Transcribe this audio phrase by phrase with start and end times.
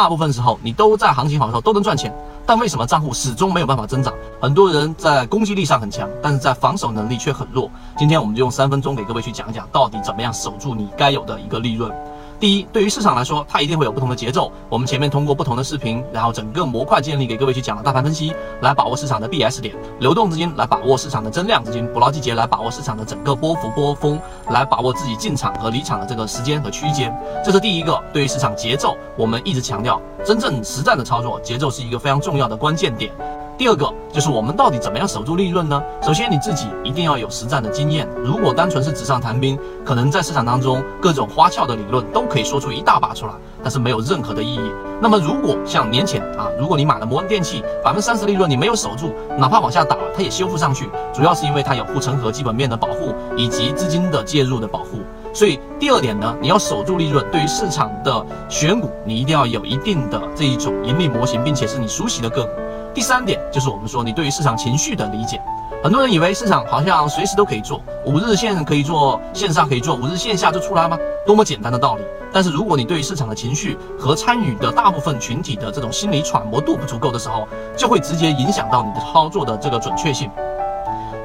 [0.00, 2.10] 大部分时候你都在行情好的时候都能赚钱，
[2.46, 4.14] 但为什么账户始终没有办法增长？
[4.40, 7.70] 很多人在攻击力上很强，但是在防守能力却很弱。
[7.98, 11.92] 今天我们就用三分钟给各位去讲讲，到底怎么样守住你该有的一个利润。
[12.40, 14.50] 第一，对于市场来说，它一定会有不同的节奏。
[14.70, 18.32] 我们前面通过不同的视频，然后整个模块建立给各位去讲了大盘分析，
[18.62, 24.18] 来把握市场的 BS 点，流动资金来把握市场的增量资金，捕捞季节来把握市场的整个波幅波峰，
[24.48, 27.14] 来把握自己进场和离场的这个时间和区间。
[27.44, 33.12] 这是第一个，对于市场节奏，我们一直强调，真正实战的操作节奏是一个非常重要的关键点。
[33.60, 35.82] 第二个就是我们到底怎么样守住利润呢？
[36.00, 38.08] 首先你自己一定要有实战的经验。
[38.24, 44.72] 如果单纯是纸上谈兵，可能在市场当中各种花俏的理论都可以说出一大把出来，但是没有任何的意义。
[44.98, 55.00] 那么如果像年前啊，如果你买了摩恩电器百分之三十利润，你没有守住，哪怕往下打了，它也修复上去，主要是因为它有护城河基本面的保护以及资金的介入的保护。
[55.34, 57.22] 所以第二点呢，你要守住利润。
[57.30, 62.50] 对于市场的选股，你一定要有一定的这一种盈利模型，并且是你熟悉的个股。
[62.92, 65.40] 第三点就是我们说你对于市场情绪的理解，
[65.82, 70.98] 很多人以为市场好像随时都可以做，五日线可以做，线上可以做，五日线下就出来吗？
[71.24, 72.02] 多么简单的道理！
[72.32, 80.30] 但是如果你对于市场的情绪和参与的大部分群体的这种心理揣摩度不足够的时候，就会直接影响到你的操作的这个准确性。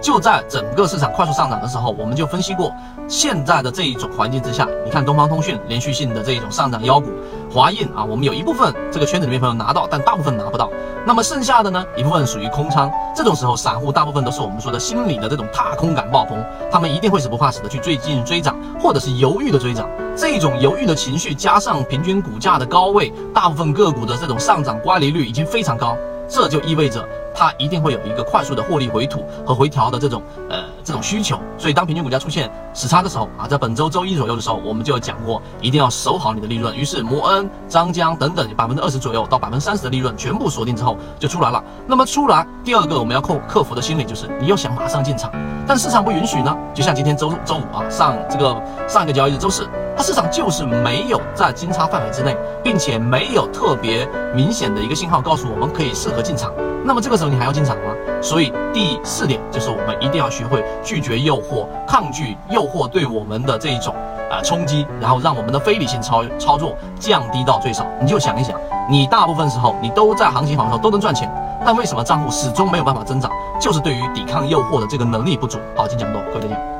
[0.02, 2.74] 就在整个市场快速上涨的时候，我们就分析过，
[3.08, 7.10] 现在的这一种环境之下，你看东方通讯连续性的这一种上涨妖股，
[7.52, 10.70] 华印啊，我们有一部分这个圈子里面朋友拿到，但大部分拿不到。
[11.08, 12.92] 那么剩下的呢，一部分属于空仓。
[13.16, 19.88] 这种时候，散户大部分都是我们说的心理的这种踏空感爆棚，他们一定会死不怕死的去追进追涨，或者是犹豫的追涨。
[20.16, 25.96] 这种犹豫的情绪加上平均股价的高位，大部分个股的这种上涨乖离率已经非常高。
[26.28, 36.76] 这就意味着它一定会有一个快速的获利回吐和回调的这种呃这种需求，所以当平均股价出现死叉的时候啊，在本周周一左右的时候，我们就有讲过，一定要守好你的利润。
[36.76, 41.64] 于是摩恩、张江等等百分之二十左右到百分之三十的利润全部锁定之后就出来了。
[41.88, 45.32] 那么出来第二个我们要克克服的心理就是你又想马上进场，
[45.68, 46.56] 但市场不允许呢。
[46.74, 49.68] 就像今天周周五啊，上这个上一个交易日周四。
[49.96, 56.52] 它市场就是没有在金叉范围之内，并且没有特别明显的一个信号告诉我们可以适合进场。
[56.84, 57.94] 那么这个时候你还要进场吗？
[58.22, 63.96] 所以第四点就是我们一定要学会拒绝诱惑，抗拒诱惑对我们的这一种
[64.30, 67.88] 啊冲击，然后让我们的非理性操操作降低到最少。
[68.00, 68.56] 你就想一想，
[68.90, 71.32] 你大部分时候你都在行情好的时候都能赚钱，
[71.66, 73.32] 但为什么账户始终没有办法增长？
[73.60, 75.58] 就是对于抵抗诱惑的这个能力不足。
[75.76, 76.75] 好，今天讲这么多，各位再见。